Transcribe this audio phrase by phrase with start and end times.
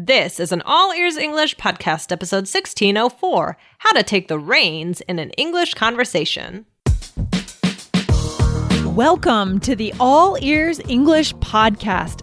[0.00, 5.18] This is an All Ears English podcast, episode 1604 How to Take the Reins in
[5.18, 6.66] an English Conversation.
[8.84, 12.22] Welcome to the All Ears English podcast,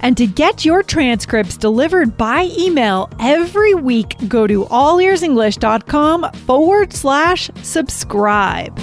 [0.00, 7.50] And to get your transcripts delivered by email every week, go to allearsenglish.com forward slash
[7.62, 8.78] subscribe.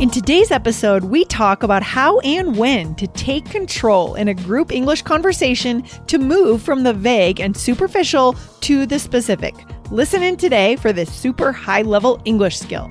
[0.00, 4.72] In today's episode, we talk about how and when to take control in a group
[4.72, 9.54] English conversation to move from the vague and superficial to the specific.
[9.92, 12.90] Listen in today for this super high level English skill.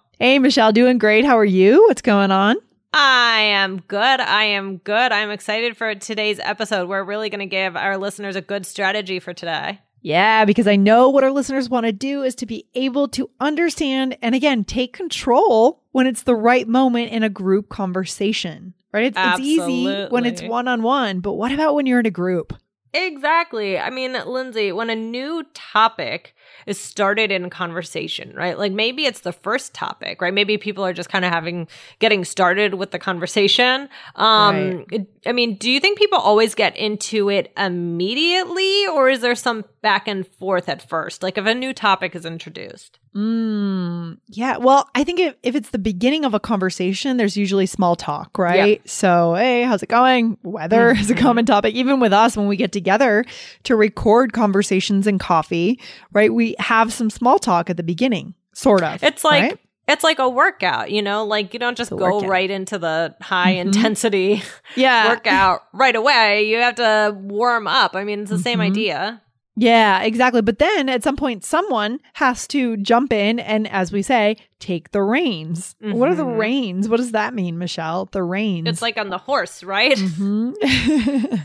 [0.21, 1.25] Hey, Michelle, doing great.
[1.25, 1.87] How are you?
[1.87, 2.57] What's going on?
[2.93, 4.19] I am good.
[4.19, 5.11] I am good.
[5.11, 6.87] I'm excited for today's episode.
[6.87, 9.79] We're really going to give our listeners a good strategy for today.
[10.03, 13.31] Yeah, because I know what our listeners want to do is to be able to
[13.39, 19.05] understand and again take control when it's the right moment in a group conversation, right?
[19.05, 22.11] It's, it's easy when it's one on one, but what about when you're in a
[22.11, 22.53] group?
[22.93, 23.79] Exactly.
[23.79, 28.57] I mean, Lindsay, when a new topic is started in conversation, right?
[28.57, 30.33] Like maybe it's the first topic, right?
[30.33, 31.67] Maybe people are just kind of having
[31.99, 33.89] getting started with the conversation.
[34.15, 35.07] Um right.
[35.25, 39.65] I mean, do you think people always get into it immediately or is there some
[39.81, 41.23] back and forth at first?
[41.23, 42.99] Like if a new topic is introduced?
[43.15, 44.55] Mm, yeah.
[44.55, 48.37] Well, I think if, if it's the beginning of a conversation, there's usually small talk,
[48.37, 48.79] right?
[48.83, 48.89] Yeah.
[48.91, 50.37] So, hey, how's it going?
[50.43, 51.01] Weather mm-hmm.
[51.01, 51.75] is a common topic.
[51.75, 53.25] Even with us, when we get together
[53.63, 55.77] to record conversations and coffee,
[56.13, 56.33] right?
[56.33, 59.03] We have some small talk at the beginning, sort of.
[59.03, 59.59] It's like, right?
[59.87, 62.29] it's like a workout, you know, like you don't just go workout.
[62.29, 63.67] right into the high mm-hmm.
[63.67, 64.43] intensity
[64.75, 65.09] yeah.
[65.09, 66.47] workout right away.
[66.47, 67.95] You have to warm up.
[67.95, 68.43] I mean, it's the mm-hmm.
[68.43, 69.21] same idea.
[69.55, 70.41] Yeah, exactly.
[70.41, 74.91] But then at some point, someone has to jump in and, as we say, take
[74.91, 75.75] the reins.
[75.83, 75.97] Mm-hmm.
[75.97, 76.39] What are the mm-hmm.
[76.39, 76.87] reins?
[76.87, 78.05] What does that mean, Michelle?
[78.05, 78.67] The reins.
[78.67, 79.97] It's like on the horse, right?
[79.97, 81.35] Mm-hmm.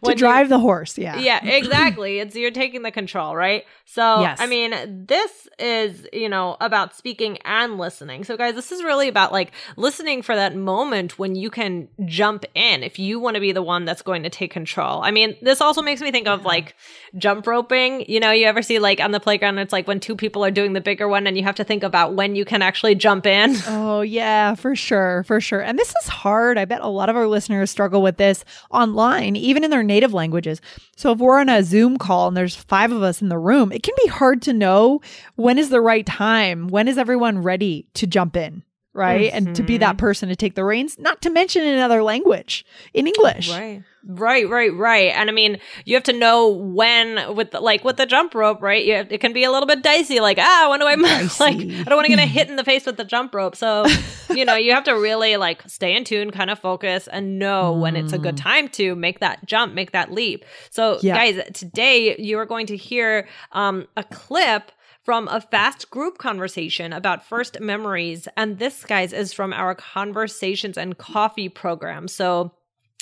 [0.04, 0.96] to drive the horse.
[0.96, 1.18] Yeah.
[1.18, 2.18] Yeah, exactly.
[2.20, 3.64] it's you're taking the control, right?
[3.84, 4.40] So, yes.
[4.40, 8.24] I mean, this is, you know, about speaking and listening.
[8.24, 12.44] So, guys, this is really about like listening for that moment when you can jump
[12.54, 15.02] in if you want to be the one that's going to take control.
[15.02, 16.76] I mean, this also makes me think of like
[17.18, 18.04] jump roping.
[18.08, 20.50] You know, you ever see like on the playground, it's like when two people are
[20.50, 22.94] doing the bigger one and you have to think about when you you can actually
[22.94, 23.56] jump in.
[23.66, 25.24] Oh, yeah, for sure.
[25.24, 25.60] For sure.
[25.60, 26.58] And this is hard.
[26.58, 30.12] I bet a lot of our listeners struggle with this online, even in their native
[30.12, 30.60] languages.
[30.96, 33.72] So if we're on a Zoom call and there's five of us in the room,
[33.72, 35.00] it can be hard to know
[35.36, 36.68] when is the right time.
[36.68, 38.62] When is everyone ready to jump in?
[38.94, 39.32] Right.
[39.32, 39.48] Mm-hmm.
[39.48, 40.06] And to be that mm-hmm.
[40.06, 42.64] person to take the reins, not to mention in another language,
[42.94, 43.50] in English.
[43.50, 43.82] Right.
[44.06, 45.12] Right, right, right.
[45.14, 48.60] And I mean, you have to know when with the, like with the jump rope,
[48.60, 48.84] right?
[48.84, 50.20] You have, it can be a little bit dicey.
[50.20, 50.94] Like, ah, when do I
[51.40, 51.56] like?
[51.56, 53.56] I don't want to get a hit in the face with the jump rope.
[53.56, 53.86] So,
[54.30, 57.74] you know, you have to really like stay in tune, kind of focus, and know
[57.74, 57.80] mm.
[57.80, 58.42] when it's a good mm.
[58.42, 60.44] time to make that jump, make that leap.
[60.70, 61.14] So, yeah.
[61.14, 64.70] guys, today you are going to hear um, a clip
[65.04, 68.26] from a fast group conversation about first memories.
[68.36, 72.08] And this, guys, is from our Conversations and Coffee program.
[72.08, 72.52] So,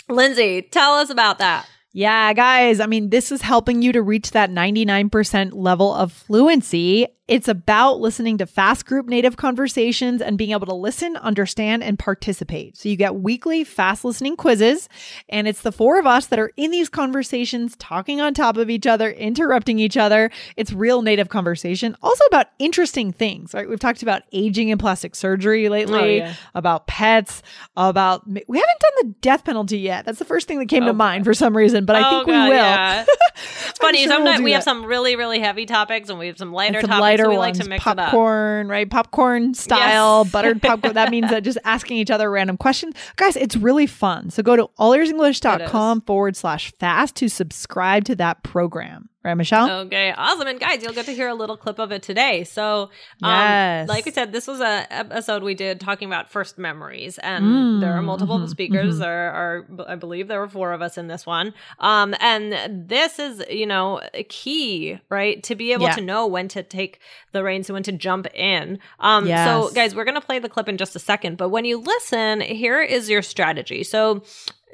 [0.09, 1.67] Lindsay, tell us about that.
[1.95, 7.07] Yeah, guys, I mean, this is helping you to reach that 99% level of fluency
[7.33, 11.99] it's about listening to fast group native conversations and being able to listen, understand, and
[11.99, 12.77] participate.
[12.77, 14.87] So you get weekly fast listening quizzes,
[15.31, 18.69] and it's the four of us that are in these conversations, talking on top of
[18.69, 20.31] each other, interrupting each other.
[20.59, 23.67] It's real native conversation, also about interesting things, right?
[23.67, 26.35] We've talked about aging and plastic surgery lately, oh, yeah.
[26.55, 27.43] about pets,
[27.79, 30.05] about we haven't done the death penalty yet.
[30.05, 32.11] That's the first thing that came oh, to mind for some reason, but oh, I
[32.11, 32.57] think God, we will.
[32.57, 33.05] Yeah.
[33.71, 34.01] it's funny.
[34.01, 36.83] Sure sometimes we'll we have some really, really heavy topics, and we have some lighter
[36.83, 37.01] some topics.
[37.01, 38.89] Lighter lighter ones, like popcorn, right?
[38.89, 40.33] Popcorn style, yes.
[40.33, 40.95] buttered popcorn.
[40.95, 42.95] that means that just asking each other random questions.
[43.17, 44.31] Guys, it's really fun.
[44.31, 49.09] So go to allearsenglish.com forward slash fast to subscribe to that program.
[49.25, 49.71] Right, Michelle?
[49.83, 50.49] Okay, awesome.
[50.49, 52.43] And guys, you'll get to hear a little clip of it today.
[52.43, 52.91] So,
[53.23, 53.89] um, yes.
[53.89, 57.81] like we said, this was a episode we did talking about first memories, and mm,
[57.81, 58.95] there are multiple mm-hmm, speakers.
[58.95, 59.03] Mm-hmm.
[59.03, 61.55] There are, I believe, there were four of us in this one.
[61.79, 65.95] Um, and this is, you know, key, right, to be able yeah.
[65.95, 66.99] to know when to take
[67.31, 68.81] the reins and when to jump in.
[68.99, 69.47] Um, yes.
[69.47, 72.41] so, guys, we're gonna play the clip in just a second, but when you listen,
[72.41, 73.85] here is your strategy.
[73.85, 74.25] So,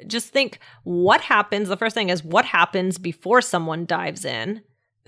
[0.07, 1.69] just think what happens.
[1.69, 4.61] The first thing is what happens before someone dives in?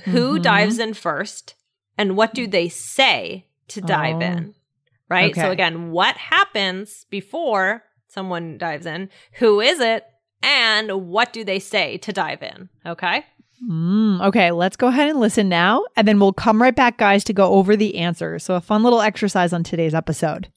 [0.06, 0.42] Who mm-hmm.
[0.42, 1.56] dives in first?
[1.98, 4.22] And what do they say to dive oh.
[4.22, 4.56] in?
[5.10, 5.32] Right?
[5.32, 5.42] Okay.
[5.42, 9.10] So, again, what happens before someone dives in?
[9.34, 10.06] Who is it?
[10.42, 12.70] And what do they say to dive in?
[12.86, 13.26] Okay.
[13.70, 17.24] Mm, okay, let's go ahead and listen now, and then we'll come right back, guys,
[17.26, 18.44] to go over the answers.
[18.44, 20.48] So, a fun little exercise on today's episode.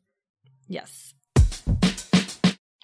[0.69, 1.04] Yes.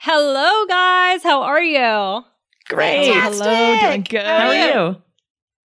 [0.03, 1.23] Hello, guys.
[1.23, 2.25] How are you?
[2.71, 3.13] Great.
[3.13, 3.45] Fantastic.
[3.45, 4.25] Hello, doing good.
[4.25, 5.03] How are you?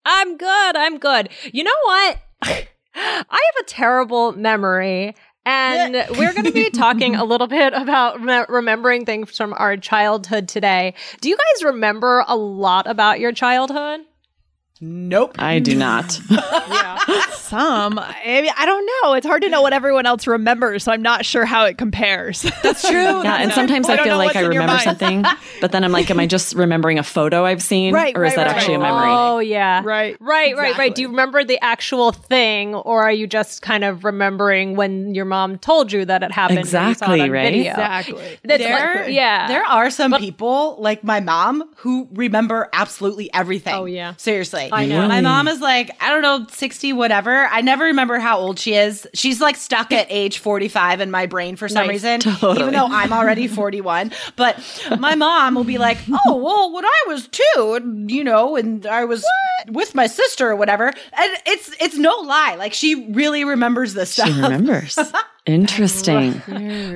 [0.05, 0.75] I'm good.
[0.77, 1.27] I'm good.
[1.51, 2.17] You know what?
[2.41, 5.15] I have a terrible memory.
[5.45, 9.75] And we're going to be talking a little bit about re- remembering things from our
[9.75, 10.93] childhood today.
[11.19, 13.99] Do you guys remember a lot about your childhood?
[14.83, 15.35] Nope.
[15.37, 16.19] I do not.
[16.29, 17.29] yeah.
[17.33, 17.99] Some.
[17.99, 19.13] I, mean, I don't know.
[19.13, 22.41] It's hard to know what everyone else remembers, so I'm not sure how it compares.
[22.63, 23.23] That's true.
[23.23, 25.23] yeah, and sometimes I, I feel like I remember something,
[25.59, 27.93] but then I'm like, am I just remembering a photo I've seen?
[27.93, 28.17] Right.
[28.17, 28.55] Or is right, that right.
[28.55, 29.09] actually a memory?
[29.09, 29.83] Oh, yeah.
[29.83, 30.17] Right.
[30.19, 30.71] Right, exactly.
[30.71, 30.95] right, right.
[30.95, 35.25] Do you remember the actual thing, or are you just kind of remembering when your
[35.25, 36.57] mom told you that it happened?
[36.57, 37.53] Exactly, right?
[37.53, 37.71] Video?
[37.71, 38.39] Exactly.
[38.45, 39.47] there, like, yeah.
[39.47, 43.75] There are some but, people, like my mom, who remember absolutely everything.
[43.75, 44.15] Oh, yeah.
[44.17, 44.70] Seriously.
[44.71, 45.07] I know.
[45.07, 47.45] My mom is like, I don't know, 60, whatever.
[47.45, 49.07] I never remember how old she is.
[49.13, 51.95] She's like stuck at age 45 in my brain for some nice.
[51.95, 52.59] reason, totally.
[52.61, 54.11] even though I'm already 41.
[54.35, 54.59] But
[54.99, 58.85] my mom will be like, oh, well, when I was two, and, you know, and
[58.85, 59.23] I was
[59.65, 59.73] what?
[59.75, 60.87] with my sister or whatever.
[60.87, 62.55] And it's, it's no lie.
[62.55, 64.27] Like she really remembers this stuff.
[64.27, 64.97] She remembers.
[65.47, 66.41] Interesting.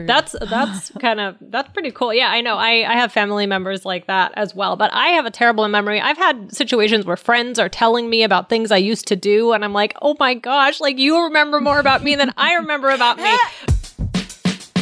[0.06, 2.14] that's that's kind of that's pretty cool.
[2.14, 2.58] Yeah, I know.
[2.58, 6.00] I I have family members like that as well, but I have a terrible memory.
[6.00, 9.66] I've had situations where friends are telling me about things I used to do and
[9.66, 13.18] I'm like, "Oh my gosh, like you remember more about me than I remember about
[13.18, 13.36] me."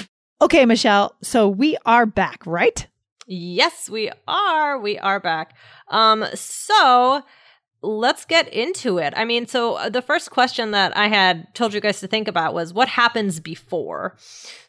[0.42, 1.16] okay, Michelle.
[1.22, 2.86] So we are back, right?
[3.28, 4.78] Yes, we are.
[4.78, 5.56] We are back.
[5.88, 7.24] Um so
[7.84, 9.14] let's get into it.
[9.16, 12.28] I mean, so uh, the first question that I had told you guys to think
[12.28, 14.16] about was what happens before?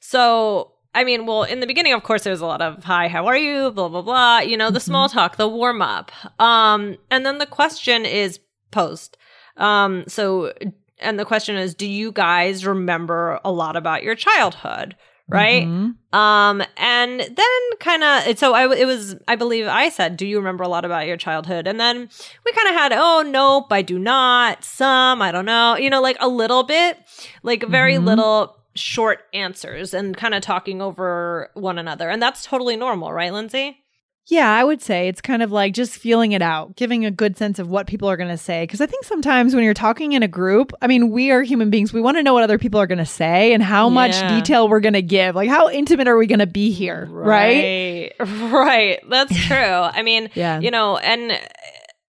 [0.00, 3.26] So, I mean, well, in the beginning, of course, there's a lot of hi, how
[3.26, 3.70] are you?
[3.70, 4.38] Blah, blah, blah.
[4.40, 4.90] You know, the mm-hmm.
[4.90, 6.12] small talk, the warm up.
[6.40, 9.16] Um, and then the question is posed.
[9.56, 10.52] Um, so,
[10.98, 14.96] and the question is, do you guys remember a lot about your childhood?
[15.28, 15.66] Right?
[15.66, 16.18] Mm-hmm.
[16.18, 20.38] Um, and then kind of, so I, it was, I believe I said, do you
[20.38, 21.66] remember a lot about your childhood?
[21.66, 22.08] And then
[22.44, 24.64] we kind of had, oh, nope, I do not.
[24.64, 26.98] Some, I don't know, you know, like a little bit,
[27.42, 28.04] like very mm-hmm.
[28.04, 32.10] little short answers and kind of talking over one another.
[32.10, 33.83] And that's totally normal, right, Lindsay?
[34.26, 37.36] Yeah, I would say it's kind of like just feeling it out, giving a good
[37.36, 38.62] sense of what people are going to say.
[38.62, 41.68] Because I think sometimes when you're talking in a group, I mean, we are human
[41.68, 41.92] beings.
[41.92, 43.94] We want to know what other people are going to say and how yeah.
[43.94, 45.34] much detail we're going to give.
[45.34, 47.06] Like, how intimate are we going to be here?
[47.10, 48.12] Right.
[48.18, 48.28] Right.
[48.50, 49.00] right.
[49.10, 49.56] That's true.
[49.56, 50.58] I mean, yeah.
[50.58, 51.38] you know, and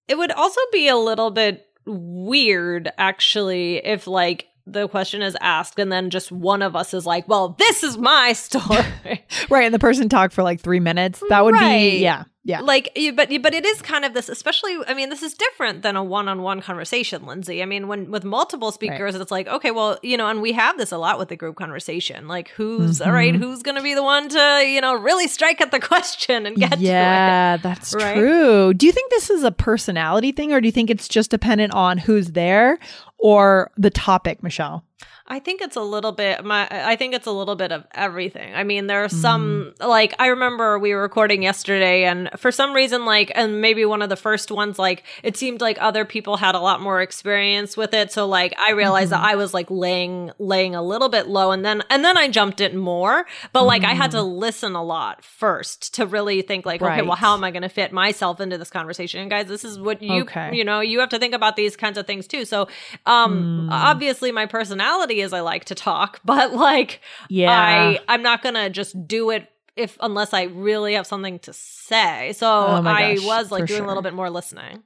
[0.07, 5.77] it would also be a little bit weird, actually, if like the question is asked
[5.77, 8.85] and then just one of us is like well this is my story
[9.49, 11.77] right and the person talked for like three minutes that would right.
[11.77, 15.23] be yeah yeah like but but it is kind of this especially i mean this
[15.23, 19.21] is different than a one-on-one conversation lindsay i mean when with multiple speakers right.
[19.21, 21.55] it's like okay well you know and we have this a lot with the group
[21.55, 23.09] conversation like who's mm-hmm.
[23.09, 26.45] all right who's gonna be the one to you know really strike at the question
[26.45, 28.15] and get yeah that's right?
[28.15, 31.31] true do you think this is a personality thing or do you think it's just
[31.31, 32.77] dependent on who's there
[33.25, 34.85] or the topic, Michelle?
[35.27, 38.53] I think it's a little bit my I think it's a little bit of everything.
[38.53, 39.87] I mean, there are some mm.
[39.87, 44.03] like I remember we were recording yesterday and for some reason like and maybe one
[44.03, 47.75] of the first ones like it seemed like other people had a lot more experience
[47.75, 48.11] with it.
[48.11, 49.23] So like I realized mm-hmm.
[49.23, 52.27] that I was like laying laying a little bit low and then and then I
[52.27, 53.89] jumped it more, but like mm.
[53.89, 54.37] I had to mm.
[54.37, 56.99] listen a lot first to really think like right.
[56.99, 59.21] okay, well how am I going to fit myself into this conversation?
[59.21, 60.55] And guys, this is what you okay.
[60.55, 62.45] you know, you have to think about these kinds of things too.
[62.45, 62.67] So
[63.07, 63.71] um mm.
[63.71, 67.51] obviously my personality is I like to talk, but like yeah.
[67.51, 71.53] I I'm not going to just do it if unless I really have something to
[71.53, 72.33] say.
[72.33, 73.85] So oh I gosh, was like doing sure.
[73.85, 74.83] a little bit more listening.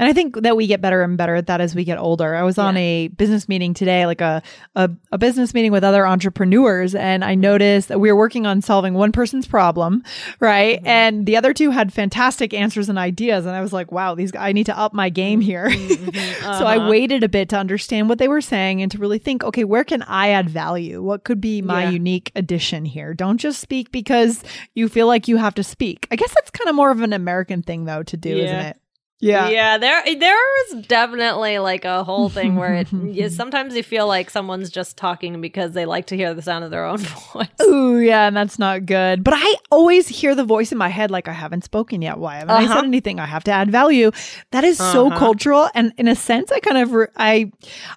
[0.00, 2.34] And I think that we get better and better at that as we get older.
[2.34, 4.42] I was on a business meeting today, like a,
[4.74, 8.62] a, a business meeting with other entrepreneurs, and I noticed that we were working on
[8.62, 10.02] solving one person's problem,
[10.40, 10.78] right?
[10.78, 10.86] Mm-hmm.
[10.86, 14.34] And the other two had fantastic answers and ideas, and I was like, wow, these
[14.34, 15.68] I need to up my game here.
[15.68, 16.08] Mm-hmm.
[16.40, 16.58] Uh-huh.
[16.58, 19.44] so I waited a bit to understand what they were saying and to really think,
[19.44, 21.02] okay, where can I add value?
[21.02, 21.90] What could be my yeah.
[21.90, 23.12] unique addition here?
[23.12, 24.42] Don't just speak because
[24.74, 26.06] you feel like you have to speak.
[26.10, 28.44] I guess that's kind of more of an American thing though to do, yeah.
[28.44, 28.80] isn't it?
[29.20, 29.50] Yeah.
[29.50, 34.06] Yeah, there there is definitely like a whole thing where it you, sometimes you feel
[34.06, 36.98] like someone's just talking because they like to hear the sound of their own
[37.34, 37.48] voice.
[37.62, 39.22] Ooh, yeah, and that's not good.
[39.22, 42.18] But I always hear the voice in my head like I haven't spoken yet.
[42.18, 42.58] Why haven't uh-huh.
[42.58, 42.86] I said uh-huh.
[42.86, 43.20] anything?
[43.20, 44.10] I have to add value.
[44.52, 44.92] That is uh-huh.
[44.92, 47.52] so cultural and in a sense I kind of re- I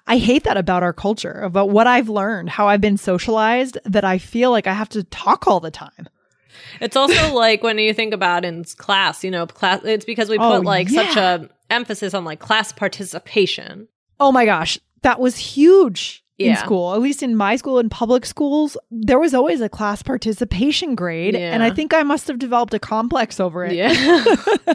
[0.06, 4.04] I hate that about our culture, about what I've learned, how I've been socialized that
[4.04, 6.08] I feel like I have to talk all the time.
[6.80, 9.80] It's also like when you think about in class, you know, class.
[9.84, 11.06] It's because we put oh, like yeah.
[11.06, 13.88] such a emphasis on like class participation.
[14.20, 16.94] Oh my gosh, that was huge in school.
[16.94, 21.34] At least in my school, in public schools, there was always a class participation grade,
[21.34, 21.52] yeah.
[21.52, 23.74] and I think I must have developed a complex over it.
[23.74, 24.24] Yeah.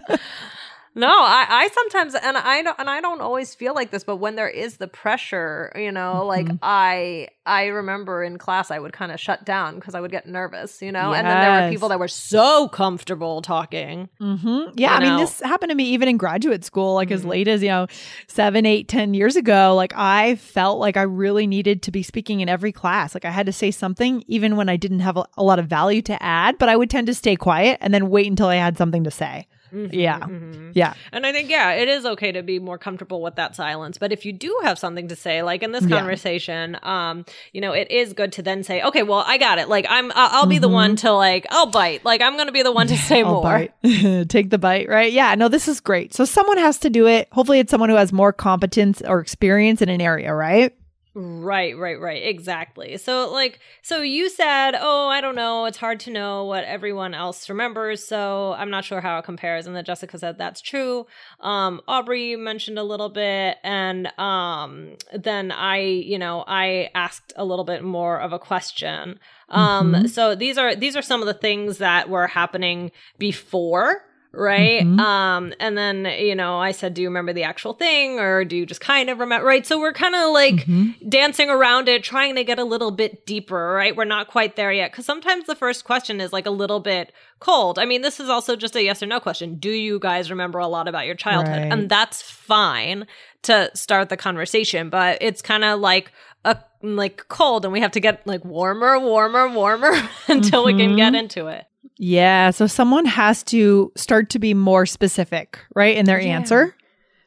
[0.96, 4.17] No, I, I sometimes and I don't and I don't always feel like this, but
[4.17, 6.27] when there is the pressure, you know, mm-hmm.
[6.27, 10.12] like I I remember in class I would kind of shut down because I would
[10.12, 11.19] get nervous, you know, yes.
[11.19, 14.10] and then there were people that were so comfortable talking.
[14.19, 14.72] Mm-hmm.
[14.75, 15.10] Yeah, I know?
[15.10, 17.15] mean, this happened to me even in graduate school, like mm-hmm.
[17.15, 17.88] as late as you know,
[18.27, 19.75] seven, eight, ten years ago.
[19.75, 23.13] Like I felt like I really needed to be speaking in every class.
[23.13, 25.67] Like I had to say something, even when I didn't have a, a lot of
[25.67, 26.58] value to add.
[26.58, 29.12] But I would tend to stay quiet and then wait until I had something to
[29.12, 29.48] say.
[29.73, 30.19] Mm-hmm, yeah.
[30.19, 30.71] Mm-hmm.
[30.73, 30.93] Yeah.
[31.11, 33.97] And I think, yeah, it is okay to be more comfortable with that silence.
[33.97, 37.09] But if you do have something to say, like in this conversation, yeah.
[37.09, 39.69] um, you know, it is good to then say, okay, well, I got it.
[39.69, 40.61] Like, I'm, I'll be mm-hmm.
[40.61, 42.05] the one to like, I'll bite.
[42.05, 43.67] Like, I'm going to be the one to say more.
[44.25, 45.11] Take the bite, right?
[45.11, 45.35] Yeah.
[45.35, 46.13] No, this is great.
[46.13, 47.27] So someone has to do it.
[47.31, 50.75] Hopefully, it's someone who has more competence or experience in an area, right?
[51.15, 52.23] Right, right, right.
[52.23, 52.95] Exactly.
[52.97, 55.65] So, like, so you said, oh, I don't know.
[55.65, 58.05] It's hard to know what everyone else remembers.
[58.05, 59.65] So I'm not sure how it compares.
[59.65, 61.07] And then Jessica said that's true.
[61.39, 63.57] Um, Aubrey mentioned a little bit.
[63.63, 69.19] And um, then I, you know, I asked a little bit more of a question.
[69.49, 70.05] Um, mm-hmm.
[70.05, 75.00] so these are these are some of the things that were happening before right mm-hmm.
[75.00, 78.55] um and then you know i said do you remember the actual thing or do
[78.55, 81.09] you just kind of remember right so we're kind of like mm-hmm.
[81.09, 84.71] dancing around it trying to get a little bit deeper right we're not quite there
[84.71, 88.19] yet because sometimes the first question is like a little bit cold i mean this
[88.19, 91.07] is also just a yes or no question do you guys remember a lot about
[91.07, 91.71] your childhood right.
[91.71, 93.07] and that's fine
[93.41, 96.12] to start the conversation but it's kind of like
[96.45, 99.91] a like cold and we have to get like warmer warmer warmer
[100.27, 100.77] until mm-hmm.
[100.77, 101.15] we can get mm-hmm.
[101.15, 101.65] into it
[102.00, 102.50] yeah.
[102.50, 106.29] So someone has to start to be more specific, right, in their yeah.
[106.29, 106.75] answer.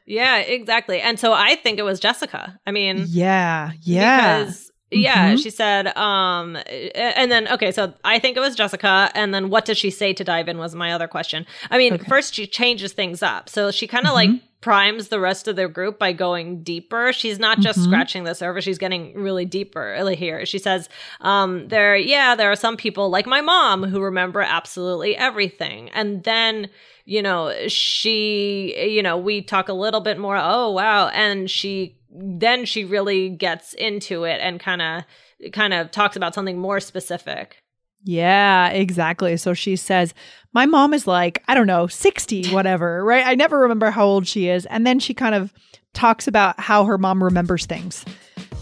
[0.05, 0.99] Yeah, exactly.
[0.99, 2.59] And so I think it was Jessica.
[2.67, 4.39] I mean, yeah, yeah.
[4.39, 5.37] Because yeah, mm-hmm.
[5.37, 6.57] she said, um,
[6.93, 9.09] and then, okay, so I think it was Jessica.
[9.15, 11.45] And then what did she say to dive in was my other question.
[11.71, 12.05] I mean, okay.
[12.05, 13.49] first she changes things up.
[13.49, 14.31] So she kind of mm-hmm.
[14.33, 17.11] like primes the rest of their group by going deeper.
[17.11, 17.89] She's not just mm-hmm.
[17.89, 20.45] scratching the surface, she's getting really deeper here.
[20.45, 20.87] She says,
[21.19, 25.89] um, there, yeah, there are some people like my mom who remember absolutely everything.
[25.89, 26.69] And then,
[27.03, 31.09] you know, she, you know, we talk a little bit more, oh, wow.
[31.09, 35.03] And she, then she really gets into it and kind of,
[35.51, 37.62] kind of talks about something more specific.
[38.03, 39.37] Yeah, exactly.
[39.37, 40.13] So she says,
[40.53, 43.25] My mom is like, I don't know, 60, whatever, right?
[43.25, 44.65] I never remember how old she is.
[44.67, 45.53] And then she kind of
[45.93, 48.05] talks about how her mom remembers things.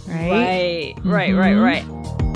[0.07, 0.29] Right?
[0.29, 1.09] Right, mm-hmm.
[1.09, 2.30] right, right,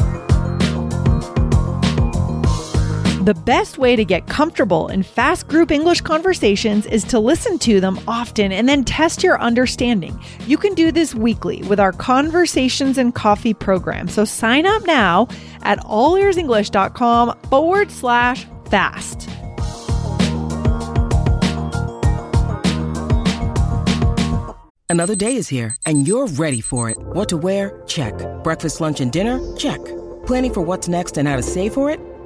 [3.26, 7.80] The best way to get comfortable in fast group English conversations is to listen to
[7.80, 10.22] them often and then test your understanding.
[10.46, 14.10] You can do this weekly with our Conversations and Coffee program.
[14.10, 15.28] So sign up now
[15.64, 19.28] at allearsenglish.com forward slash fast.
[24.88, 26.98] Another day is here, and you're ready for it.
[27.00, 27.82] What to wear?
[27.88, 28.14] Check.
[28.44, 29.40] Breakfast, lunch, and dinner?
[29.58, 29.84] Check.
[30.28, 32.00] Planning for what's next and how to save for it?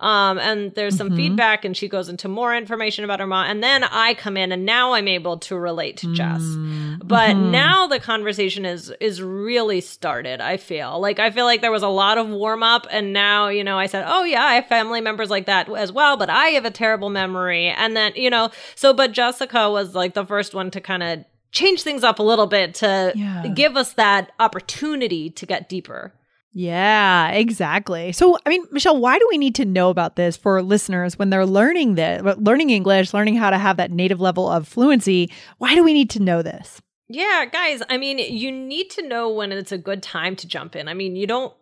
[0.00, 1.16] um, and there's some mm-hmm.
[1.16, 3.50] feedback, and she goes into more information about her mom.
[3.50, 6.40] And then I come in, and now I'm able to relate to Jess.
[6.40, 7.06] Mm-hmm.
[7.06, 10.40] But now the conversation is is really started.
[10.40, 13.48] I feel like I feel like there was a lot of warm up, and now
[13.48, 16.30] you know I said, oh yeah, I have family members like that as well, but
[16.30, 17.66] I have a terrible memory.
[17.68, 21.24] And then you know, so but Jessica was like the first one to kind of
[21.52, 23.46] change things up a little bit to yeah.
[23.48, 26.14] give us that opportunity to get deeper.
[26.52, 28.10] Yeah, exactly.
[28.12, 31.30] So, I mean, Michelle, why do we need to know about this for listeners when
[31.30, 35.30] they're learning this, learning English, learning how to have that native level of fluency?
[35.58, 36.82] Why do we need to know this?
[37.08, 40.74] Yeah, guys, I mean, you need to know when it's a good time to jump
[40.74, 40.88] in.
[40.88, 41.54] I mean, you don't.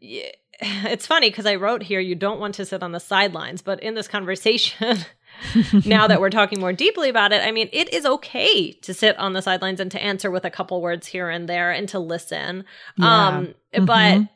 [0.58, 3.78] It's funny because I wrote here you don't want to sit on the sidelines, but
[3.82, 4.96] in this conversation,
[5.84, 9.18] now that we're talking more deeply about it, I mean, it is okay to sit
[9.18, 11.98] on the sidelines and to answer with a couple words here and there and to
[11.98, 12.64] listen.
[12.96, 13.26] Yeah.
[13.26, 13.84] Um, mm-hmm.
[13.84, 14.28] But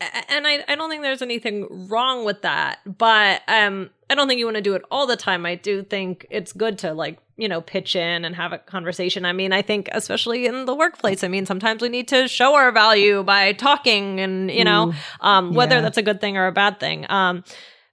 [0.00, 4.38] and I, I don't think there's anything wrong with that but um i don't think
[4.38, 7.18] you want to do it all the time i do think it's good to like
[7.36, 10.74] you know pitch in and have a conversation i mean i think especially in the
[10.74, 14.92] workplace i mean sometimes we need to show our value by talking and you know
[15.20, 15.80] um whether yeah.
[15.80, 17.42] that's a good thing or a bad thing um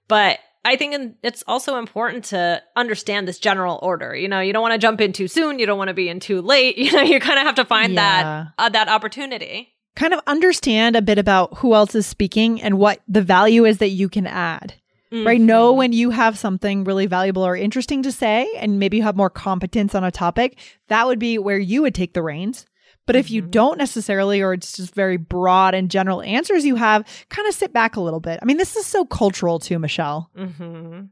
[0.08, 4.16] but I think it's also important to understand this general order.
[4.16, 5.60] You know, you don't want to jump in too soon.
[5.60, 6.76] You don't want to be in too late.
[6.86, 8.00] You know, you kind of have to find yeah.
[8.00, 12.78] that uh, that opportunity kind of understand a bit about who else is speaking and
[12.78, 14.74] what the value is that you can add.
[15.12, 15.26] Mm-hmm.
[15.26, 15.40] Right?
[15.40, 19.16] Know when you have something really valuable or interesting to say, and maybe you have
[19.16, 20.58] more competence on a topic,
[20.88, 22.66] that would be where you would take the reins.
[23.06, 23.52] But if you mm-hmm.
[23.52, 27.72] don't necessarily, or it's just very broad and general answers you have, kind of sit
[27.72, 28.40] back a little bit.
[28.42, 30.28] I mean, this is so cultural too, Michelle.
[30.36, 31.02] Mm-hmm.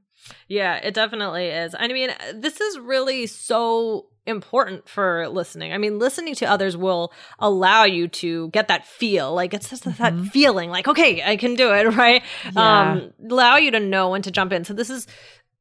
[0.49, 1.75] Yeah, it definitely is.
[1.79, 5.73] I mean, this is really so important for listening.
[5.73, 9.35] I mean, listening to others will allow you to get that feel.
[9.35, 10.03] Like it's just mm-hmm.
[10.03, 12.23] that feeling like, okay, I can do it, right?
[12.55, 12.93] Yeah.
[12.93, 14.65] Um, allow you to know when to jump in.
[14.65, 15.07] So this is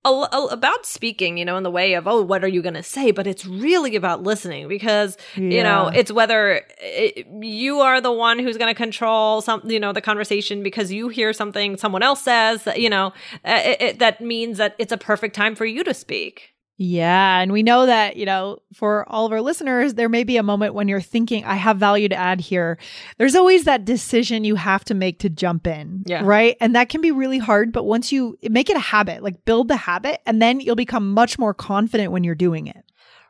[0.06, 2.73] a, a, about speaking, you know, in the way of, oh, what are you going
[2.73, 3.12] to say?
[3.12, 5.41] But it's really about listening because, yeah.
[5.41, 9.80] you know, it's whether it, you are the one who's going to control some, you
[9.80, 13.13] know, the conversation because you hear something someone else says that, you know,
[13.45, 16.53] it, it, that means that it's a perfect time for you to speak.
[16.86, 17.39] Yeah.
[17.39, 20.43] And we know that, you know, for all of our listeners, there may be a
[20.43, 22.78] moment when you're thinking, I have value to add here.
[23.17, 26.04] There's always that decision you have to make to jump in.
[26.06, 26.24] Yeah.
[26.26, 26.58] Right.
[26.60, 27.72] And that can be really hard.
[27.72, 31.13] But once you make it a habit, like build the habit, and then you'll become
[31.13, 32.83] much more confident when you're doing it.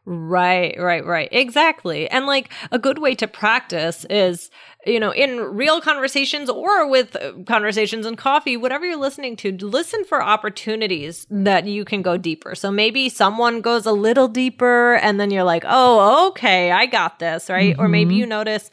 [0.06, 1.30] Right, right, right.
[1.32, 2.10] Exactly.
[2.10, 4.52] And like a good way to practice is,
[4.86, 9.54] you know, in real conversations or with uh, conversations and coffee, whatever you're listening to,
[9.54, 12.54] listen for opportunities that you can go deeper.
[12.54, 17.20] So maybe someone goes a little deeper and then you're like, oh, okay, I got
[17.20, 17.72] this, right?
[17.74, 17.82] Mm-hmm.
[17.82, 18.20] Or maybe mm-hmm.
[18.20, 18.70] you notice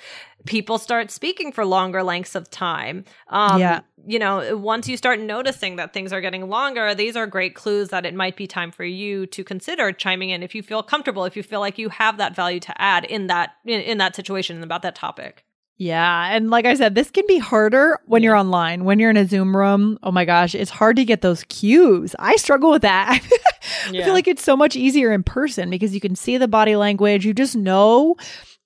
[0.46, 3.05] people start speaking for longer lengths of time.
[3.29, 3.81] Um, yeah.
[4.07, 7.90] You know, once you start noticing that things are getting longer, these are great clues
[7.90, 11.24] that it might be time for you to consider chiming in if you feel comfortable,
[11.24, 14.16] if you feel like you have that value to add in that in, in that
[14.16, 15.44] situation and about that topic.
[15.81, 16.29] Yeah.
[16.31, 18.29] And like I said, this can be harder when yeah.
[18.29, 19.98] you're online, when you're in a Zoom room.
[20.03, 22.14] Oh my gosh, it's hard to get those cues.
[22.18, 23.18] I struggle with that.
[23.87, 24.05] I yeah.
[24.05, 27.24] feel like it's so much easier in person because you can see the body language.
[27.24, 28.16] You just know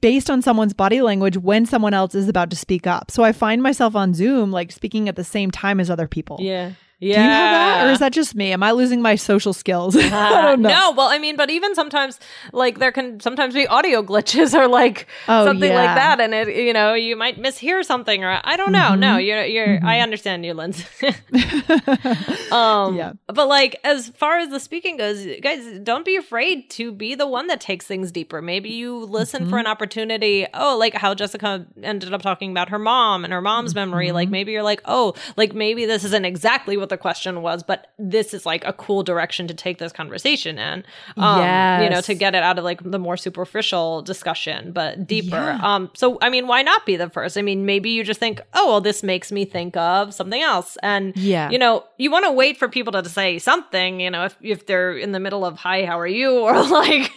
[0.04, 3.10] based on someone's body language when someone else is about to speak up.
[3.10, 6.36] So I find myself on Zoom like speaking at the same time as other people.
[6.42, 6.72] Yeah.
[7.04, 7.16] Yeah.
[7.16, 7.86] Do you have that?
[7.86, 8.52] Or is that just me?
[8.52, 9.96] Am I losing my social skills?
[10.14, 10.68] Uh, I don't know.
[10.68, 12.20] No, well, I mean, but even sometimes,
[12.52, 15.76] like, there can sometimes be audio glitches or like oh, something yeah.
[15.76, 16.20] like that.
[16.20, 18.90] And it, you know, you might mishear something or I don't know.
[18.90, 19.00] Mm-hmm.
[19.00, 19.86] No, you're, you're, mm-hmm.
[19.86, 20.84] I understand you, Lindsay.
[22.52, 23.14] um, yeah.
[23.26, 27.26] But like, as far as the speaking goes, guys, don't be afraid to be the
[27.26, 28.40] one that takes things deeper.
[28.40, 29.50] Maybe you listen mm-hmm.
[29.50, 30.46] for an opportunity.
[30.54, 34.12] Oh, like how Jessica ended up talking about her mom and her mom's memory.
[34.12, 34.32] Like, mm-hmm.
[34.32, 38.34] maybe you're like, oh, like maybe this isn't exactly what the question was, but this
[38.34, 40.84] is like a cool direction to take this conversation in.
[41.16, 41.82] Um, yes.
[41.82, 45.36] you know, to get it out of like the more superficial discussion, but deeper.
[45.36, 45.60] Yeah.
[45.62, 47.36] Um, so I mean, why not be the first?
[47.36, 50.76] I mean, maybe you just think, oh, well, this makes me think of something else.
[50.82, 54.24] And yeah, you know, you want to wait for people to say something, you know,
[54.24, 56.44] if if they're in the middle of hi, how are you?
[56.54, 57.10] Or like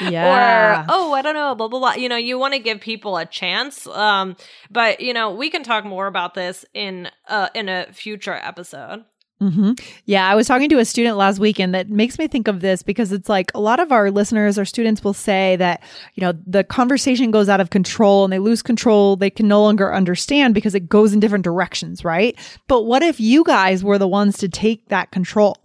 [0.00, 0.82] yeah.
[0.82, 1.94] or oh, I don't know, blah blah blah.
[1.94, 3.86] You know, you want to give people a chance.
[3.86, 4.36] Um,
[4.70, 9.04] but you know, we can talk more about this in uh in a future episode.
[9.44, 9.72] Mm-hmm.
[10.06, 12.82] Yeah, I was talking to a student last weekend that makes me think of this
[12.82, 15.82] because it's like a lot of our listeners or students will say that,
[16.14, 19.16] you know, the conversation goes out of control and they lose control.
[19.16, 22.38] They can no longer understand because it goes in different directions, right?
[22.68, 25.56] But what if you guys were the ones to take that control?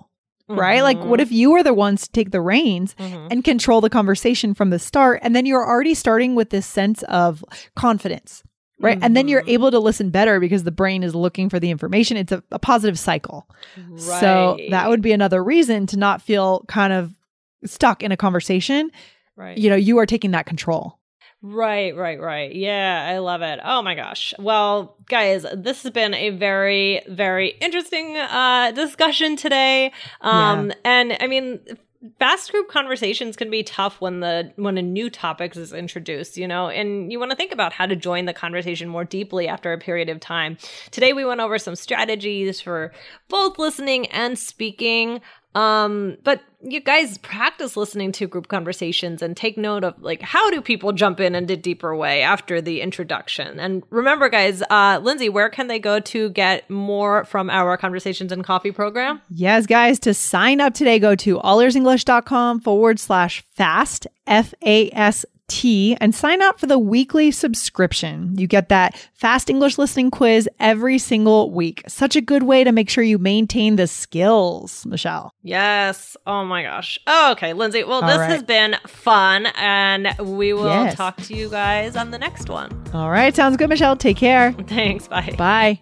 [0.51, 0.77] Right?
[0.77, 0.83] Mm-hmm.
[0.83, 3.27] Like, what if you were the ones to take the reins mm-hmm.
[3.29, 5.19] and control the conversation from the start?
[5.21, 8.41] And then you're already starting with this sense of confidence
[8.79, 8.95] right?
[8.95, 9.03] Mm-hmm.
[9.03, 9.49] And then you're mm-hmm.
[9.49, 12.17] able to listen better because the brain is looking for the information.
[12.17, 13.47] It's a, a positive cycle.
[13.77, 14.19] Right.
[14.19, 17.13] So that would be another reason to not feel kind of
[17.65, 18.91] stuck in a conversation.
[19.35, 19.57] Right.
[19.57, 20.99] You know, you are taking that control.
[21.41, 22.53] Right, right, right.
[22.53, 23.61] Yeah, I love it.
[23.63, 24.33] Oh my gosh.
[24.37, 29.93] Well, guys, this has been a very, very interesting uh discussion today.
[30.19, 30.75] Um yeah.
[30.83, 31.61] and I mean
[32.17, 36.47] fast group conversations can be tough when the when a new topic is introduced you
[36.47, 39.73] know and you want to think about how to join the conversation more deeply after
[39.73, 40.57] a period of time.
[40.91, 42.93] Today we went over some strategies for
[43.27, 45.21] both listening and speaking
[45.55, 50.49] um, but you guys practice listening to group conversations and take note of like how
[50.51, 53.59] do people jump in in a deeper way after the introduction.
[53.59, 58.31] And remember, guys, uh, Lindsay, where can they go to get more from our conversations
[58.31, 59.21] and coffee program?
[59.29, 65.25] Yes, guys, to sign up today, go to allearsenglish.com forward slash fast F A S
[65.49, 68.35] T and sign up for the weekly subscription.
[68.37, 71.83] You get that fast English listening quiz every single week.
[71.87, 75.33] Such a good way to make sure you maintain the skills, Michelle.
[75.43, 76.15] Yes.
[76.25, 76.99] Oh my gosh.
[77.07, 77.83] Oh, okay, Lindsay.
[77.83, 78.29] Well, All this right.
[78.29, 80.95] has been fun, and we will yes.
[80.95, 82.71] talk to you guys on the next one.
[82.93, 83.35] All right.
[83.35, 83.95] Sounds good, Michelle.
[83.95, 84.53] Take care.
[84.67, 85.07] Thanks.
[85.07, 85.33] Bye.
[85.37, 85.81] Bye.